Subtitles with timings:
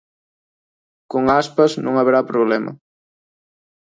[1.11, 2.71] Con Aspas non haberá problema.